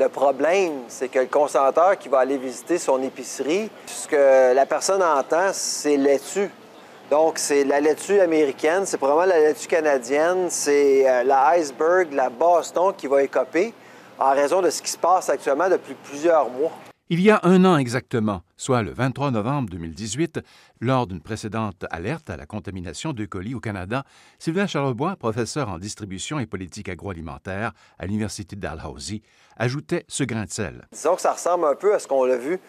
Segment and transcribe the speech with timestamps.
[0.00, 4.64] Le problème, c'est que le consommateur qui va aller visiter son épicerie, ce que la
[4.64, 6.50] personne entend, c'est laitue.
[7.10, 12.30] Donc, c'est la laitue américaine, c'est probablement la laitue canadienne, c'est euh, la iceberg, la
[12.30, 13.74] Boston qui va écoper
[14.18, 16.72] en raison de ce qui se passe actuellement depuis plusieurs mois.
[17.12, 20.38] Il y a un an exactement, soit le 23 novembre 2018,
[20.80, 24.04] lors d'une précédente alerte à la contamination de colis au Canada,
[24.38, 29.22] Sylvain Charlebois, professeur en distribution et politique agroalimentaire à l'Université d'Alhousie,
[29.56, 30.86] ajoutait ce grain de sel.
[30.92, 32.60] Disons que ça ressemble un peu à ce qu'on l'a vu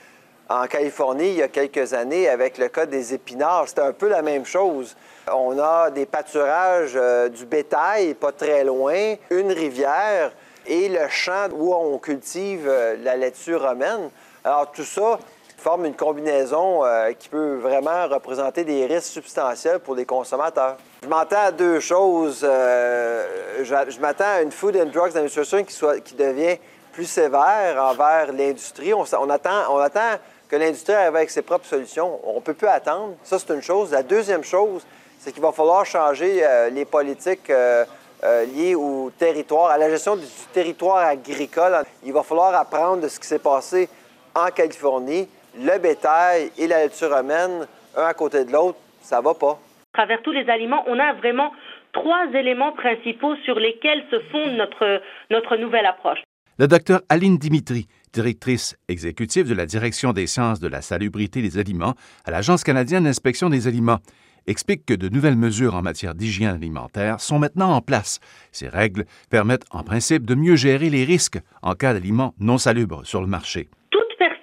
[0.49, 3.67] en Californie il y a quelques années avec le cas des épinards.
[3.67, 4.95] C'était un peu la même chose.
[5.31, 10.31] On a des pâturages euh, du bétail pas très loin, une rivière
[10.66, 14.09] et le champ où on cultive euh, la laitue romaine.
[14.44, 15.20] Alors tout ça
[15.58, 20.77] forme une combinaison euh, qui peut vraiment représenter des risques substantiels pour les consommateurs.
[21.04, 22.41] Je m'attends à deux choses.
[22.41, 26.58] je, m'attends à une Food and Drugs Administration qui, soit, qui devient
[26.91, 28.94] plus sévère envers l'industrie.
[28.94, 30.17] On, attend, on attend
[30.48, 32.20] que l'industrie arrive avec ses propres solutions.
[32.23, 33.16] On ne peut plus attendre.
[33.23, 33.92] Ça, c'est une chose.
[33.92, 34.86] La deuxième chose,
[35.20, 37.86] c'est qu'il va falloir changer euh, les politiques euh,
[38.23, 41.83] euh, liées au territoire, à la gestion du territoire agricole.
[42.03, 43.88] Il va falloir apprendre de ce qui s'est passé
[44.35, 45.27] en Californie.
[45.57, 49.59] Le bétail et la laitue romaine, un à côté de l'autre, ça va pas.
[49.93, 51.51] À travers tous les aliments, on a vraiment
[51.91, 56.19] trois éléments principaux sur lesquels se fonde notre, notre nouvelle approche.
[56.57, 61.57] Le docteur Aline Dimitri directrice exécutive de la Direction des sciences de la salubrité des
[61.57, 63.99] aliments à l'Agence canadienne d'inspection des aliments,
[64.47, 68.19] explique que de nouvelles mesures en matière d'hygiène alimentaire sont maintenant en place.
[68.52, 73.05] Ces règles permettent en principe de mieux gérer les risques en cas d'aliments non salubres
[73.05, 73.69] sur le marché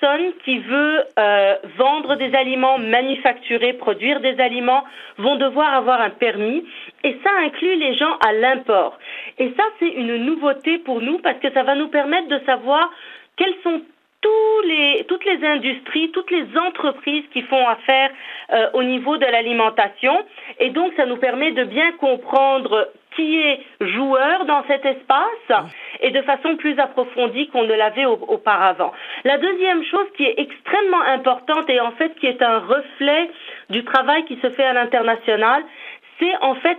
[0.08, 4.84] Toute personne qui veut euh, vendre des aliments, manufacturer, produire des aliments,
[5.18, 6.64] vont devoir avoir un permis
[7.04, 8.98] et ça inclut les gens à l'import.
[9.38, 12.90] Et ça, c'est une nouveauté pour nous parce que ça va nous permettre de savoir
[13.36, 13.82] quelles sont
[14.20, 18.10] toutes les industries, toutes les entreprises qui font affaire
[18.52, 20.24] euh, au niveau de l'alimentation.
[20.58, 22.88] Et donc, ça nous permet de bien comprendre
[23.18, 25.66] qui est joueur dans cet espace
[26.00, 28.92] et de façon plus approfondie qu'on ne l'avait auparavant.
[29.24, 33.30] La deuxième chose qui est extrêmement importante et en fait qui est un reflet
[33.70, 35.64] du travail qui se fait à l'international,
[36.18, 36.78] c'est en fait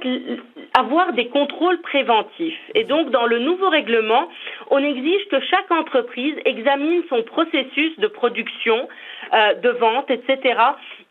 [0.73, 2.59] avoir des contrôles préventifs.
[2.75, 4.27] Et donc, dans le nouveau règlement,
[4.69, 8.87] on exige que chaque entreprise examine son processus de production,
[9.33, 10.59] euh, de vente, etc.,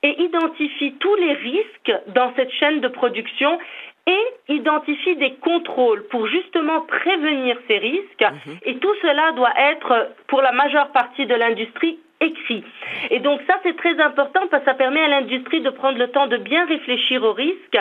[0.03, 3.59] et identifie tous les risques dans cette chaîne de production
[4.08, 8.22] et identifie des contrôles pour justement prévenir ces risques.
[8.22, 8.58] Mhm.
[8.64, 12.64] Et tout cela doit être, pour la majeure partie de l'industrie, écrit.
[13.10, 16.08] Et donc ça, c'est très important parce que ça permet à l'industrie de prendre le
[16.08, 17.78] temps de bien réfléchir aux risques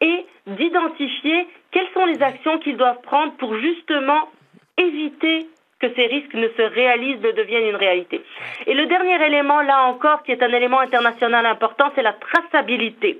[0.00, 4.28] et d'identifier quelles sont les actions qu'ils doivent prendre pour justement
[4.76, 5.46] éviter
[5.80, 8.20] que ces risques ne se réalisent, ne deviennent une réalité.
[8.66, 13.18] Et le dernier élément, là encore, qui est un élément international important, c'est la traçabilité.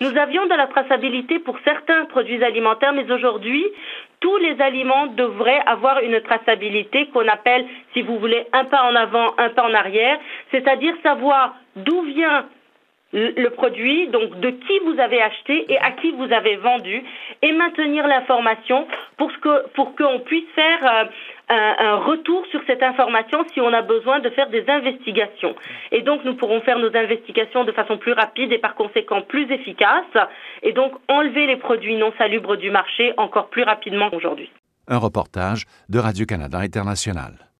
[0.00, 3.64] Nous avions de la traçabilité pour certains produits alimentaires, mais aujourd'hui,
[4.20, 8.94] tous les aliments devraient avoir une traçabilité qu'on appelle, si vous voulez, un pas en
[8.94, 10.18] avant, un pas en arrière,
[10.52, 12.46] c'est-à-dire savoir d'où vient
[13.12, 17.02] le produit, donc de qui vous avez acheté et à qui vous avez vendu,
[17.40, 18.86] et maintenir l'information
[19.16, 21.08] pour que pour qu'on puisse faire
[21.48, 25.54] un, retour sur cette information si on a besoin de faire des investigations.
[25.92, 29.50] Et donc nous pourrons faire nos investigations de façon plus rapide et par conséquent plus
[29.50, 30.04] efficace,
[30.62, 34.50] et donc enlever les produits non salubres du marché encore plus rapidement qu'aujourd'hui.
[34.88, 37.48] Un reportage de Radio-Canada International.